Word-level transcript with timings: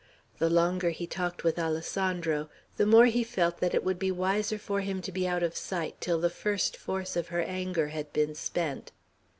The 0.39 0.49
longer 0.49 0.89
he 0.89 1.05
talked 1.05 1.43
with 1.43 1.59
Alessandro, 1.59 2.49
the 2.77 2.87
more 2.87 3.05
he 3.05 3.23
felt 3.23 3.59
that 3.59 3.75
it 3.75 3.83
would 3.83 3.99
be 3.99 4.09
wiser 4.09 4.57
for 4.57 4.81
him 4.81 4.99
to 4.99 5.11
be 5.11 5.27
out 5.27 5.43
of 5.43 5.55
sight 5.55 6.01
till 6.01 6.19
the 6.19 6.27
first 6.31 6.75
force 6.75 7.15
of 7.15 7.27
her 7.27 7.41
anger 7.43 7.89
had 7.89 8.11
been 8.11 8.33
spent. 8.33 8.91